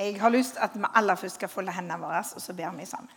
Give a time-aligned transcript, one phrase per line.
[0.00, 2.86] Jeg har lyst at vi aller først skal folde hendene våre, og så ber vi
[2.88, 3.16] sammen.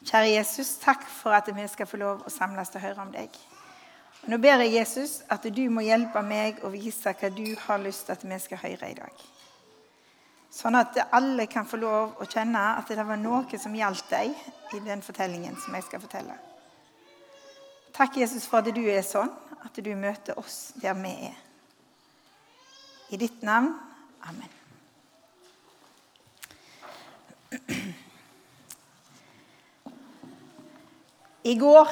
[0.00, 3.34] Kjære Jesus, takk for at vi skal få lov å samles og høre om deg.
[4.32, 8.06] Nå ber jeg Jesus at du må hjelpe meg å vise hva du har lyst
[8.08, 9.24] til at vi skal høre i dag.
[10.50, 14.32] Sånn at alle kan få lov å kjenne at det var noe som gjaldt deg
[14.76, 16.36] i den fortellingen som jeg skal fortelle.
[17.92, 19.30] Takk, Jesus, for at du er sånn
[19.60, 21.36] at du møter oss der vi er.
[23.12, 23.74] I ditt navn.
[24.24, 24.59] Amen.
[31.44, 31.88] I går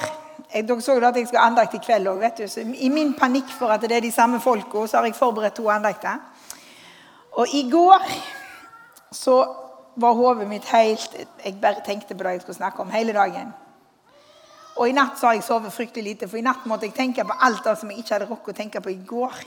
[0.53, 2.23] jeg, Dere så at jeg skal ha andakt i kveld òg.
[2.81, 5.69] I min panikk for at det er de samme folka, så har jeg forberedt to
[5.69, 6.21] andakter.
[7.33, 8.05] Og i går
[9.13, 9.37] så
[9.97, 13.53] var hodet mitt helt Jeg bare tenkte på det jeg skulle snakke om hele dagen.
[14.77, 17.25] Og i natt så har jeg sovet fryktelig lite, for i natt måtte jeg tenke
[17.25, 19.41] på alt det som jeg ikke hadde rukket å tenke på i går.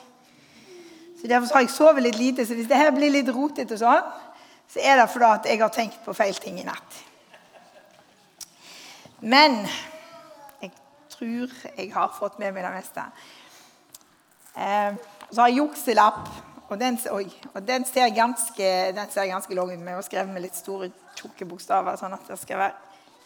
[1.21, 2.45] Så Derfor har jeg sovet litt lite.
[2.45, 4.11] Så hvis det her blir litt rotete, sånn,
[4.67, 6.99] så er det fordi at jeg har tenkt på feil ting i natt.
[9.21, 9.61] Men
[11.21, 13.05] tror jeg har fått med meg det meste.
[14.55, 14.97] Eh,
[15.29, 16.25] så har jeg jukselapp,
[16.71, 19.79] og den, oi, og den ser ganske, ganske lang ut.
[19.79, 21.97] Vi har skrevet med litt store, tjukke bokstaver.
[21.99, 22.75] sånn at Det skal være,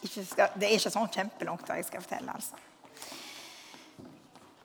[0.05, 2.33] skal, det er ikke sånn kjempelangt det jeg skal fortelle.
[2.33, 2.55] altså.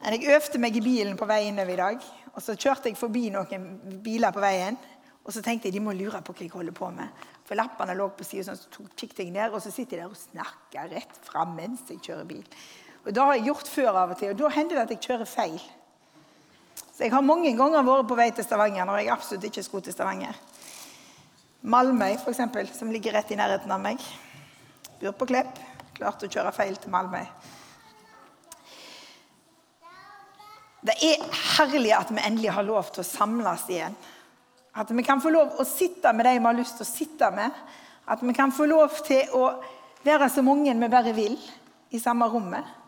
[0.01, 2.07] Jeg øvde meg i bilen på vei innover i dag.
[2.35, 4.79] og Så kjørte jeg forbi noen biler på veien.
[5.25, 7.09] Og så tenkte jeg de må lure på hva jeg holder på med.
[7.45, 10.17] For lappene lå på siden, så kikket jeg ned, og så sitter jeg der og
[10.17, 12.47] snakker rett fram mens jeg kjører bil.
[13.05, 15.05] Og Det har jeg gjort før av og til, og da hender det at jeg
[15.07, 15.61] kjører feil.
[16.97, 19.87] Så Jeg har mange ganger vært på vei til Stavanger når jeg absolutt ikke skulle
[19.87, 20.37] til Stavanger.
[21.63, 24.01] Malmøy, f.eks., som ligger rett i nærheten av meg.
[25.01, 25.59] Bor på Klepp.
[25.97, 27.25] Klarte å kjøre feil til Malmøy.
[30.81, 31.25] Det er
[31.59, 33.97] herlig at vi endelig har lov til å samles igjen.
[34.81, 37.31] At vi kan få lov å sitte med de vi har lyst til å sitte
[37.37, 37.57] med.
[38.09, 39.51] At vi kan få lov til å
[40.05, 41.37] være så mange vi bare vil
[41.93, 42.80] i samme rommet.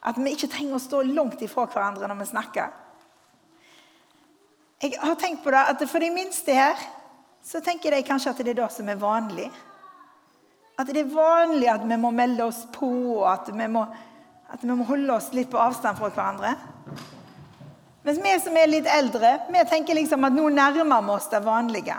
[0.00, 2.70] At vi ikke trenger å stå langt ifra hverandre når vi snakker.
[4.80, 6.78] Jeg har tenkt på det, at For de minste her
[7.44, 9.48] så tenker de kanskje at det er det som er vanlig.
[10.80, 12.88] At det er vanlig at vi må melde oss på,
[13.28, 13.84] at vi må,
[14.48, 16.54] at vi må holde oss litt på avstand fra hverandre.
[18.04, 21.42] Mens vi som er litt eldre, vi tenker liksom at nå nærmer vi oss det
[21.44, 21.98] vanlige.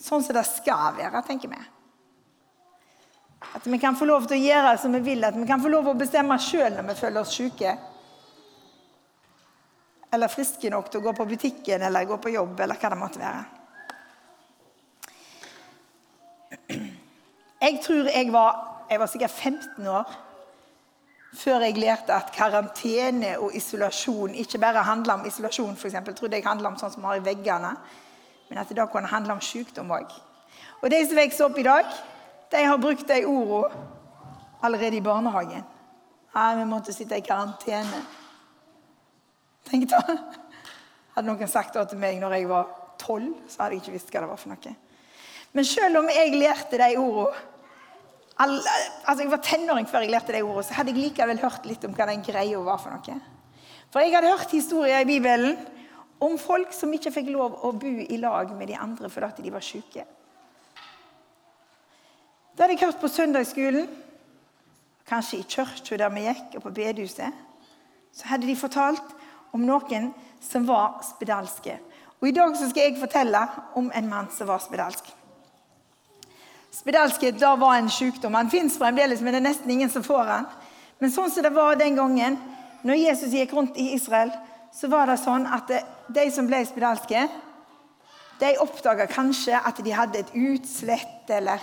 [0.00, 1.60] Sånn som det skal være, tenker vi.
[3.54, 5.70] At vi kan få lov til å gjøre som vi vil, at vi kan få
[5.72, 7.74] lov til å bestemme sjøl når vi føler oss syke.
[10.14, 13.00] Eller friske nok til å gå på butikken eller gå på jobb eller hva det
[13.00, 13.44] måtte være.
[17.64, 18.60] Jeg tror jeg var,
[18.90, 20.14] jeg var sikkert 15 år
[21.34, 25.76] før jeg lærte at karantene og isolasjon ikke bare handler om isolasjon.
[25.82, 27.72] Jeg trodde jeg handla om sånn som vi har i veggene,
[28.50, 30.12] men at det da kunne handle om sykdom òg.
[30.82, 31.88] Og de som vokser opp i dag,
[32.54, 33.82] de har brukt de ordene
[34.64, 35.64] allerede i barnehagen.
[36.34, 38.00] Nei, vi måtte sitte i karantene.
[39.68, 40.00] Tenk da.
[41.14, 42.70] Hadde noen sagt det til meg når jeg var
[43.00, 44.72] tolv, så hadde jeg ikke visst hva det var for noe.
[45.54, 47.50] Men selv om jeg lærte de ordene
[48.34, 51.84] altså Jeg var tenåring før jeg lærte de ordene, så hadde jeg likevel hørt litt
[51.86, 53.20] om hva den greia var for noe.
[53.94, 55.54] For jeg hadde hørt historier i Bibelen
[56.18, 59.54] om folk som ikke fikk lov å bo i lag med de andre fordi de
[59.54, 60.02] var syke.
[62.54, 63.88] Det hadde jeg hørt på søndagsskolen,
[65.10, 67.32] kanskje i kirka der vi gikk, og på bedehuset.
[68.14, 69.16] Så hadde de fortalt
[69.52, 71.74] om noen som var spedalske.
[72.20, 73.42] Og I dag skal jeg fortelle
[73.74, 75.10] om en mann som var spedalsk.
[76.70, 78.38] Spedalskhet da var en sykdom.
[78.38, 80.48] Han fins fremdeles, men det er nesten ingen som får han.
[81.02, 82.38] Men sånn som det var den gangen,
[82.86, 84.30] når Jesus gikk rundt i Israel,
[84.74, 85.74] så var det sånn at
[86.06, 87.28] de som ble spedalske,
[88.38, 91.62] de oppdaga kanskje at de hadde et utslett eller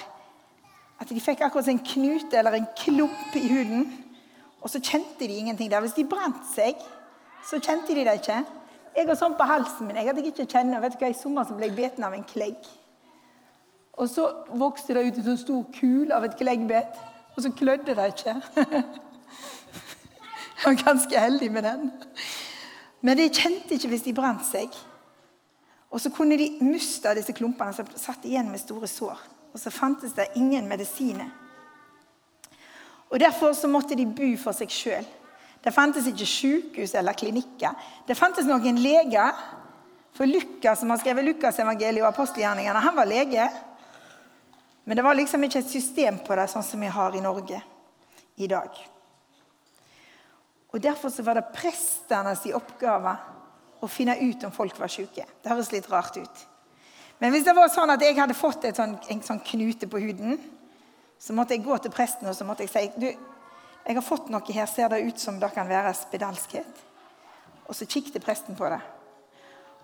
[1.02, 3.88] at de fikk akkurat en knute eller en klump i huden,
[4.62, 5.82] og så kjente de ingenting der.
[5.82, 6.78] Hvis de brant seg,
[7.50, 8.44] så kjente de det ikke.
[8.96, 9.98] Jeg har sånn på halsen min.
[9.98, 12.28] Jeg hadde ikke kjenne, vet du hva, I sommer så ble jeg beten av en
[12.28, 12.70] klegg.
[13.98, 14.28] Og så
[14.60, 17.02] vokste det ut en sånn stor kul av et kleggbet,
[17.34, 18.38] og så klødde det ikke.
[20.62, 21.88] Jeg var ganske heldig med den.
[23.02, 24.76] Men de kjente ikke hvis de brant seg.
[25.90, 29.24] Og så kunne de miste disse klumpene som satt igjen med store sår.
[29.52, 31.30] Og så fantes det ingen medisiner.
[33.12, 35.08] Og Derfor så måtte de bo for seg sjøl.
[35.62, 37.76] Det fantes ikke sykehus eller klinikker.
[38.08, 39.36] Det fantes noen leger.
[40.16, 43.46] For Lukas, som har skrevet Lukasevangeliet og apostelgjerningene, han var lege.
[44.84, 47.62] Men det var liksom ikke et system på det, sånn som vi har i Norge
[48.42, 48.80] i dag.
[50.72, 53.14] Og Derfor så var det prestenes oppgave
[53.82, 55.26] å finne ut om folk var syke.
[55.44, 56.44] Det høres litt rart ut.
[57.22, 60.40] Men hvis det var sånn at jeg hadde fått sånn, en sånn knute på huden,
[61.22, 63.12] så måtte jeg gå til presten og så måtte jeg si du,
[63.82, 66.82] jeg har fått noe her, ser det ut som det kan være spedalskhet?
[67.70, 68.80] Og så kikket presten på det.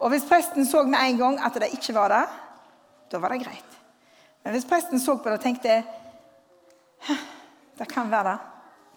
[0.02, 2.24] Og hvis presten så med en gang at det ikke var det,
[3.10, 3.78] da var det greit.
[4.44, 5.82] Men hvis presten så på det og tenkte
[7.78, 8.38] det kan være det,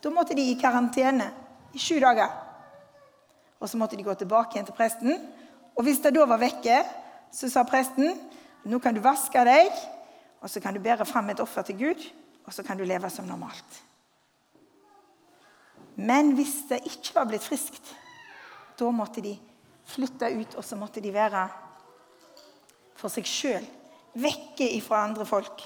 [0.00, 1.28] da måtte de i karantene
[1.76, 2.32] i sju dager.
[3.60, 5.16] Og så måtte de gå tilbake igjen til presten.
[5.76, 6.80] Og hvis det da var vekke,
[7.32, 8.16] så sa presten
[8.68, 9.70] nå kan du vaske deg,
[10.40, 12.02] og så kan du bære fram et offer til Gud,
[12.44, 13.80] og så kan du leve som normalt.
[15.96, 17.92] Men hvis det ikke var blitt friskt,
[18.78, 19.34] da måtte de
[19.90, 21.44] flytte ut, og så måtte de være
[23.00, 23.66] for seg sjøl.
[24.20, 25.64] Vekke ifra andre folk.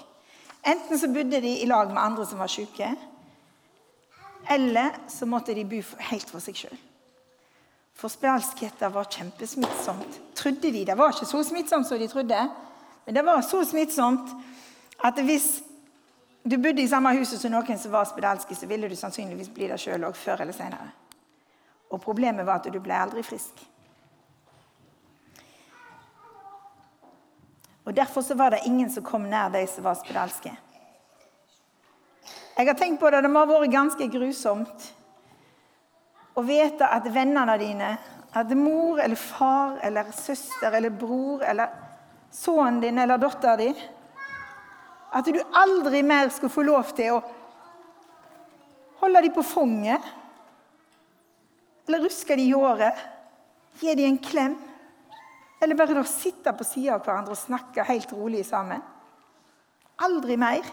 [0.65, 2.89] Enten så bodde de i lag med andre som var syke,
[4.51, 5.81] eller så måtte de bo
[6.11, 6.81] helt for seg sjøl.
[7.95, 10.85] For spedalskheter var kjempesmittsomt, trodde de.
[10.85, 12.41] Det var ikke så smittsomt som de trodde,
[13.05, 14.33] men det var så smittsomt
[15.05, 15.63] at hvis
[16.45, 19.69] du bodde i samme huset som noen som var spedalske, så ville du sannsynligvis bli
[19.71, 20.91] det sjøl òg, før eller senere.
[21.91, 23.63] Og problemet var at du ble aldri frisk.
[27.85, 30.53] Og Derfor så var det ingen som kom nær de som var spedalske.
[32.57, 34.93] Jeg har tenkt på det, det må ha vært ganske grusomt
[36.35, 37.91] å vite at vennene dine,
[38.35, 41.71] at mor eller far eller søster eller bror eller
[42.35, 43.83] sønnen din eller datteren din
[45.15, 47.21] At du aldri mer skulle få lov til å
[48.99, 50.03] holde dem på fanget.
[51.87, 52.99] Eller ruske dem i håret.
[53.79, 54.57] Gi dem en klem.
[55.63, 58.83] Eller bare da sitte på sida av hverandre og snakke helt rolig sammen.
[60.03, 60.67] Aldri mer.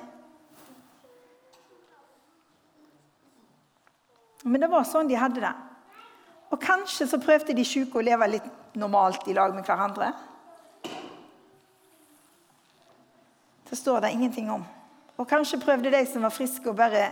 [4.43, 5.53] Men det var sånn de hadde det.
[6.51, 10.11] Og kanskje så prøvde de syke å leve litt normalt i lag med hverandre.
[13.69, 14.63] Det står det ingenting om.
[15.15, 17.05] Og kanskje prøvde de som var friske, å bare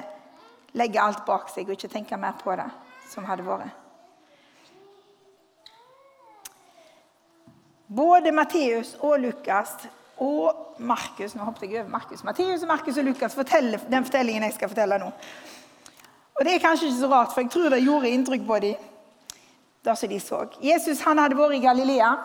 [0.78, 2.68] legge alt bak seg og ikke tenke mer på det
[3.10, 3.72] som hadde vært.
[7.90, 9.72] Både Matteus og Lukas
[10.22, 14.60] og Markus nå hoppet jeg over Markus, Matteus, Markus og Lukas forteller den fortellingen jeg
[14.60, 15.10] skal fortelle nå.
[16.40, 18.76] Og Det er kanskje ikke så rart, for jeg tror det gjorde inntrykk på dem.
[19.84, 20.46] det som de så.
[20.62, 22.16] Jesus han hadde vært i Galilea,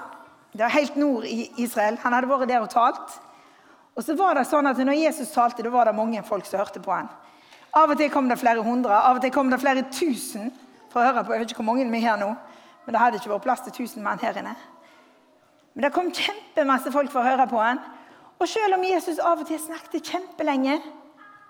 [0.52, 1.98] det var helt nord i Israel.
[2.02, 3.20] Han hadde vært der og talt.
[3.94, 6.58] Og så var det sånn at Når Jesus talte, da var det mange folk som
[6.58, 7.08] hørte på han.
[7.74, 10.52] Av og til kom det flere hundre, av og til kom det flere tusen
[10.90, 11.32] for å høre på.
[11.32, 12.34] Jeg vet ikke hvor mange vi er her nå,
[12.86, 14.54] men det hadde ikke vært plass til tusen mann her inne.
[15.74, 17.82] Men det kom kjempemasse folk for å høre på han.
[18.38, 20.78] Og selv om Jesus av og til snakket kjempelenge,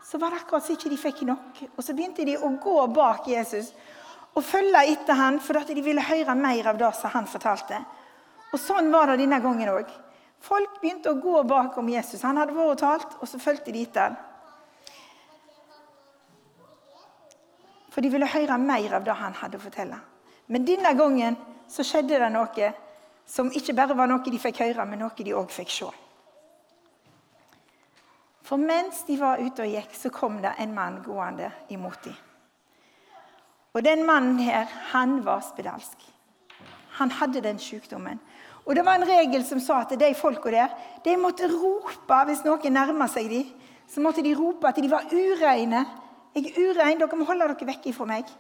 [0.05, 1.61] så var det akkurat så ikke de fikk nok.
[1.77, 3.73] Og så begynte de å gå bak Jesus
[4.35, 7.79] og følge etter han, for de ville høre mer av det som han fortalte.
[8.53, 9.89] Og Sånn var det denne gangen òg.
[10.45, 12.23] Folk begynte å gå bakom Jesus.
[12.27, 14.17] Han hadde vært og talt, og så fulgte de etter.
[17.95, 19.99] For de ville høre mer av det han hadde å fortelle.
[20.51, 21.39] Men denne gangen
[21.71, 22.73] så skjedde det noe
[23.25, 25.91] som ikke bare var noe de fikk høre, men noe de òg fikk se.
[28.45, 32.17] For mens de var ute og gikk, så kom det en mann gående imot dem.
[33.75, 35.99] Og den mannen her, han var spedalsk.
[37.01, 38.21] Han hadde den sykdommen.
[38.65, 42.45] Og det var en regel som sa at de folka der de måtte rope hvis
[42.47, 43.51] noen nærma seg dem.
[43.89, 45.85] Så måtte de rope at de var ureine.
[46.35, 48.31] 'Jeg er urein, dere må holde dere vekk fra meg.'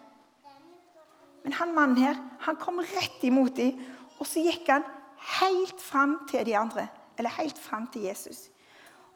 [1.44, 3.78] Men han mannen her, han kom rett imot dem,
[4.18, 4.82] og så gikk han
[5.38, 6.88] helt fram til de andre.
[7.18, 8.48] Eller helt fram til Jesus.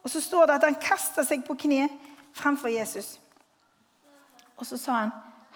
[0.03, 1.87] Og så står det at han kasta seg på kne
[2.35, 3.17] fremfor Jesus.
[4.57, 5.11] Og så sa han,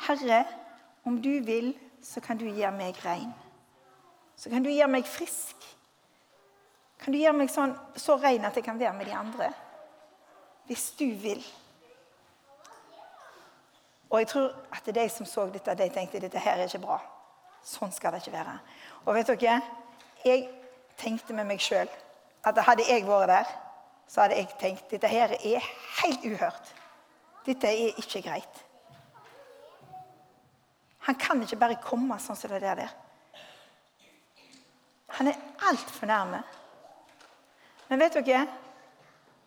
[0.07, 0.45] 'Herre,
[1.05, 3.33] om du vil, så kan du gjøre meg rein.'
[4.35, 5.55] Så kan du gjøre meg frisk.
[6.99, 9.53] Kan du gjøre meg sånn, så rein at jeg kan være med de andre?
[10.67, 11.43] Hvis du vil.
[14.09, 16.99] Og jeg tror at de som så dette, de tenkte dette her er ikke bra.
[17.63, 18.59] Sånn skal det ikke være.
[19.05, 19.61] Og vet dere,
[20.25, 20.49] jeg
[20.97, 21.89] tenkte med meg sjøl
[22.43, 23.53] at hadde jeg vært der,
[24.07, 25.71] så hadde jeg tenkt dette her er
[26.03, 26.73] helt uhørt.
[27.45, 28.65] Dette er ikke greit.
[31.03, 32.85] Han kan ikke bare komme sånn som det der.
[35.17, 36.43] Han er altfor nærme.
[37.89, 38.45] Men vet dere,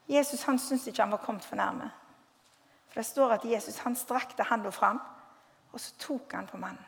[0.07, 1.89] Jesus han syntes ikke han var kommet for nærme.
[2.89, 5.01] For Det står at Jesus han strakte handa fram,
[5.73, 6.85] og så tok han på mannen.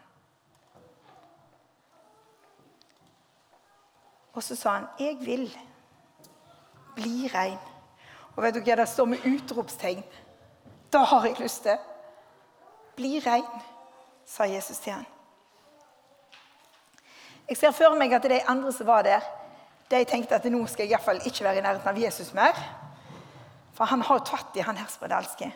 [4.32, 5.58] Og så sa han, 'Jeg vil
[6.98, 7.68] bli rein'.
[8.36, 10.02] Og vet du hva det står med utropstegn?
[10.92, 11.78] Da har jeg lyst til.
[12.96, 13.62] Bli rein,
[14.26, 15.06] sa Jesus til han.
[17.48, 19.24] Jeg ser for meg at de andre som var der,
[19.90, 22.34] de tenkte at nå skal jeg i hvert fall ikke være i nærheten av Jesus
[22.36, 22.58] mer.
[23.72, 25.48] For han har jo tatt i han her spedalske.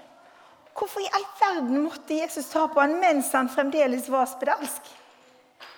[0.78, 4.88] Hvorfor i all verden måtte Jesus ta på han mens han fremdeles var spedalsk?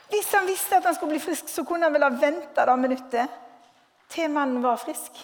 [0.08, 2.78] Hvis han visste at han skulle bli frisk, så kunne han vel ha venta det
[2.78, 3.40] minuttet
[4.14, 5.18] til mannen var frisk.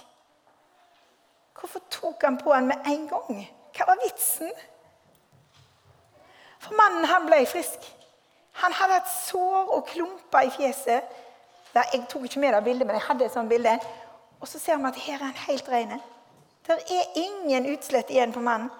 [1.61, 3.41] Hvorfor tok han på han med en gang?
[3.77, 4.51] Hva var vitsen?
[6.61, 7.85] For mannen, han ble frisk.
[8.61, 11.19] Han hadde hatt sår og klumper i fjeset.
[11.75, 13.77] Jeg tok ikke med det bildet, men jeg hadde et sånt bilde.
[14.41, 16.01] Og så ser vi at her er han helt ren.
[16.67, 18.71] Det er ingen utslett igjen på mannen.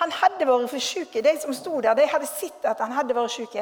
[0.00, 1.14] Han hadde vært for syk.
[1.24, 3.56] De som sto der, de hadde sett at han hadde vært syk.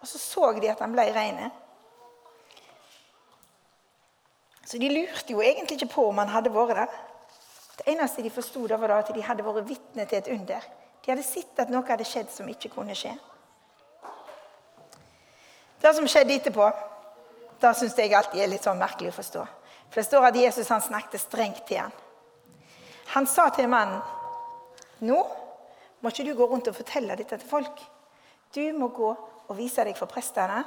[0.00, 1.50] Og så så de at han ble ren.
[4.64, 6.98] Så de lurte jo egentlig ikke på om han hadde vært der.
[7.80, 10.64] Det eneste de forsto, var at de hadde vært vitne til et under.
[11.00, 13.14] De hadde sett at noe hadde skjedd som ikke kunne skje.
[15.80, 16.66] Det som skjedde etterpå,
[17.60, 19.46] det syns jeg alltid er litt sånn merkelig å forstå.
[19.88, 21.94] For Det står at Jesus han snakket strengt til ham.
[23.16, 24.02] Han sa til mannen
[25.00, 25.16] nå
[26.00, 27.80] må ikke du gå rundt og fortelle dette til folk.
[28.52, 30.60] Du må gå og vise deg for prestene,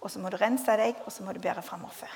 [0.00, 2.10] og så må du rense deg, og så må du bære fram offer.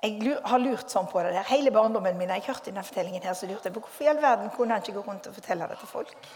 [0.00, 1.44] Jeg har lurt sånn på det der.
[1.50, 4.22] Hele barndommen min jeg hørt denne fortellingen her, så lurte jeg på hvorfor i all
[4.22, 6.30] verden kunne han ikke gå rundt og fortelle det til folk.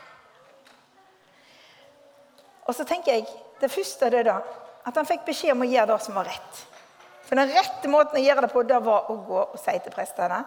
[2.65, 3.27] Og så tenker jeg,
[3.61, 4.41] Det første det da,
[4.85, 6.59] at han fikk beskjed om å gjøre det som var rett.
[7.25, 9.95] For den rette måten å gjøre det på, det var å gå og si til
[9.95, 10.43] prestene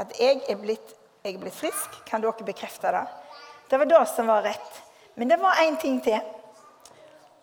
[0.00, 0.94] at jeg er, blitt,
[1.26, 1.98] jeg er blitt frisk.
[2.08, 3.02] Kan dere bekrefte det?
[3.68, 4.80] Det var det som var rett.
[5.14, 6.22] Men det var én ting til.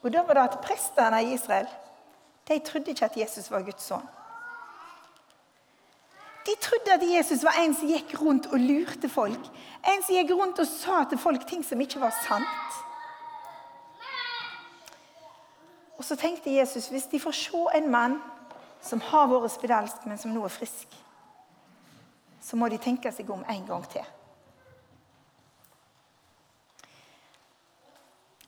[0.02, 1.70] Og det var det at prestene i Israel
[2.48, 4.08] de trodde ikke at Jesus var Guds sønn.
[6.46, 9.50] De trodde at Jesus var en som gikk rundt og lurte folk.
[9.86, 12.80] En som gikk rundt og sa til folk ting som ikke var sant.
[16.02, 18.18] Og så tenkte Jesus hvis de får se en mann
[18.82, 20.90] som har vært spedalsk, men som nå er frisk,
[22.42, 24.08] så må de tenke seg om en gang til.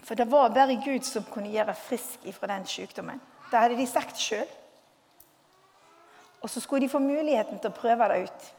[0.03, 3.21] For det var bare Gud som kunne gjøre frisk fra den sykdommen.
[3.51, 4.49] Det hadde de sagt sjøl.
[6.43, 8.49] Og så skulle de få muligheten til å prøve det ut.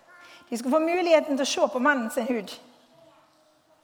[0.49, 2.53] De skulle få muligheten til å se på mannen sin hud.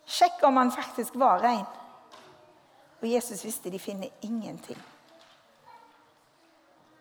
[0.08, 1.66] Sjekke om han faktisk var ren.
[3.00, 4.78] Og Jesus visste de finner ingenting.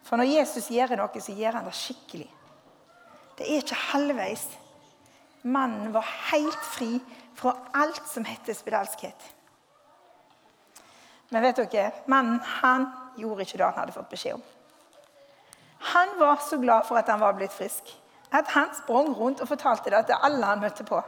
[0.03, 2.29] For når Jesus gjør noe, så gjør han det skikkelig.
[3.37, 4.45] Det er ikke halvveis.
[5.47, 6.97] Mannen var helt fri
[7.39, 9.27] fra alt som heter spedalskhet.
[11.29, 12.89] Men vet dere, mannen han
[13.19, 14.47] gjorde ikke det han hadde fått beskjed om.
[15.79, 17.83] Han var så glad for at han var blitt frisk,
[18.31, 21.01] at han sprang rundt og fortalte det til alle han møtte på.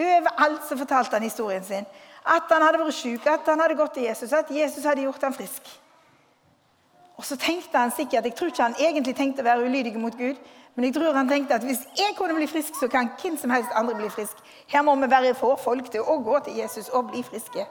[0.00, 1.86] Overalt så fortalte han historien sin.
[2.26, 5.22] At han hadde vært syk, at han hadde gått til Jesus, at Jesus hadde gjort
[5.24, 5.68] ham frisk.
[7.16, 10.16] Og så tenkte han sikkert, Jeg tror ikke han egentlig tenkte å være ulydig mot
[10.16, 10.36] Gud,
[10.74, 13.50] men jeg tror han tenkte at hvis jeg kunne bli frisk, så kan hvem som
[13.50, 14.36] helst andre bli frisk.
[14.66, 17.66] Her må vi bare få folk til å gå til Jesus og bli friske.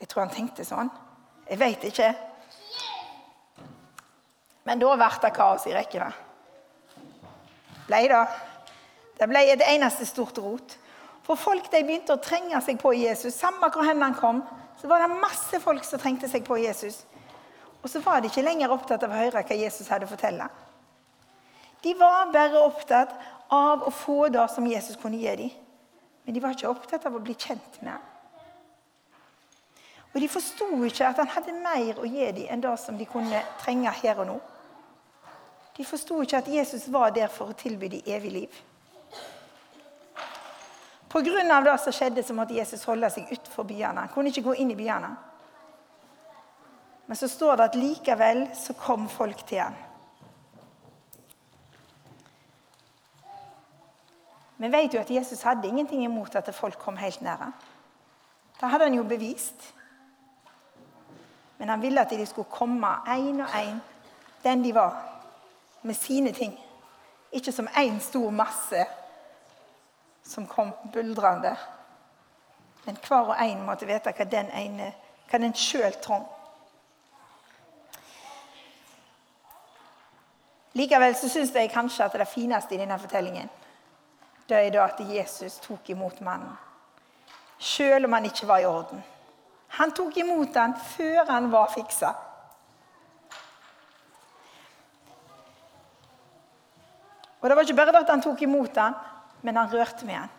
[0.00, 0.90] Jeg tror han tenkte sånn.
[1.50, 2.14] Jeg veit ikke.
[4.68, 6.10] Men da ble det kaos i rekkene.
[7.88, 8.22] Ble det.
[9.18, 10.76] Det ble et eneste stort rot.
[11.26, 13.36] For folk de begynte å trenge seg på Jesus.
[13.38, 14.42] Samme hvor hen han kom,
[14.80, 17.02] så var det masse folk som trengte seg på Jesus.
[17.82, 20.48] Og så var de ikke lenger opptatt av å høre hva Jesus hadde å fortelle.
[21.82, 23.14] De var bare opptatt
[23.52, 25.52] av å få det som Jesus kunne gi dem.
[26.22, 28.08] Men de var ikke opptatt av å bli kjent med ham.
[30.12, 33.06] Og de forsto ikke at han hadde mer å gi dem enn det som de
[33.08, 34.40] kunne trenge her og nå.
[35.76, 38.62] De forsto ikke at Jesus var der for å tilby dem evig liv.
[41.12, 41.60] Pga.
[41.60, 44.00] det som skjedde, så måtte Jesus holde seg utenfor byene.
[44.00, 45.10] Han kunne ikke gå inn i byene.
[47.06, 49.74] Men så står det at likevel så kom folk til ham.
[54.56, 57.52] Vi vet jo at Jesus hadde ingenting imot at folk kom helt nære.
[58.60, 59.74] Det hadde han jo bevist.
[61.58, 63.80] Men han ville at de skulle komme én og én,
[64.44, 65.21] den de var
[65.82, 66.58] med sine ting.
[67.32, 68.86] Ikke som én stor masse
[70.22, 71.56] som kom buldrende.
[72.84, 74.92] Men hver og en måtte vite hva den ene,
[75.30, 76.26] hva den sjøl trong.
[80.72, 83.50] Likevel så syns jeg kanskje at det fineste i denne fortellingen
[84.48, 86.50] det er da at Jesus tok imot mannen.
[87.62, 89.02] Sjøl om han ikke var i orden.
[89.78, 92.10] Han tok imot han før han var fiksa.
[97.42, 98.94] Og det var ikke bare at han tok imot den,
[99.42, 100.30] men han rørte med den.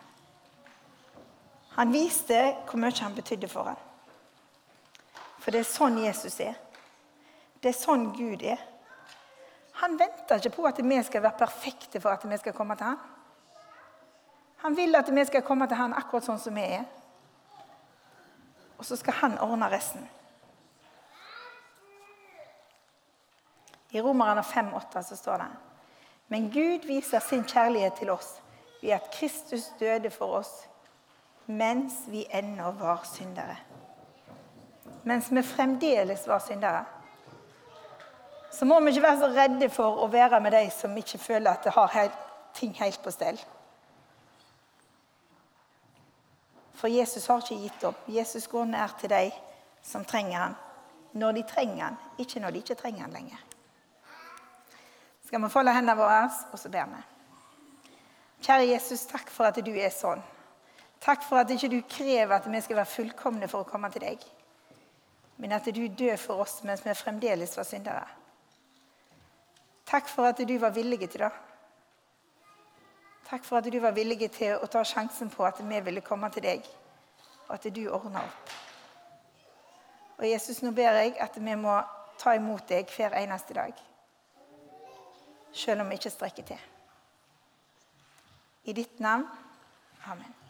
[1.74, 3.80] Han viste hvor mye han betydde for ham.
[5.42, 6.54] For det er sånn Jesus er.
[7.60, 8.60] Det er sånn Gud er.
[9.82, 12.94] Han venter ikke på at vi skal være perfekte for at vi skal komme til
[12.94, 12.98] ham.
[14.64, 16.86] Han vil at vi skal komme til ham akkurat sånn som vi er.
[18.78, 20.06] Og så skal han ordne resten.
[23.92, 25.50] I Romerne 5,8 så står det
[26.28, 28.38] Men Gud viser sin kjærlighet til oss
[28.82, 30.52] ved at Kristus døde for oss
[31.46, 33.56] mens vi ennå var syndere.
[35.04, 36.84] Mens vi fremdeles var syndere.
[38.52, 41.50] Så må vi ikke være så redde for å være med de som ikke føler
[41.50, 42.14] at det har
[42.54, 43.40] ting helt på stell.
[46.74, 48.00] For Jesus har ikke gitt opp.
[48.08, 49.30] Jesus går nær til de
[49.82, 50.54] som trenger ham,
[51.14, 53.38] Når de trenger ham, ikke når de ikke trenger ham lenger.
[55.34, 56.98] Skal vi folde hendene våre, og så ber vi.
[58.46, 60.20] Kjære Jesus, takk for at du er sånn.
[61.02, 64.04] Takk for at ikke du krever at vi skal være fullkomne for å komme til
[64.04, 64.20] deg.
[65.42, 68.04] Men at du dør for oss mens vi fremdeles var syndere.
[69.90, 71.30] Takk for at du var villig til det.
[73.26, 76.30] Takk for at du var villig til å ta sjansen på at vi ville komme
[76.30, 76.68] til deg,
[77.48, 78.54] og at du ordna opp.
[80.20, 81.74] Og Jesus, nå ber jeg at vi må
[82.22, 83.82] ta imot deg hver eneste dag.
[85.54, 86.58] Selv om vi ikke strekker til.
[88.64, 89.28] I ditt navn.
[90.10, 90.43] Amen.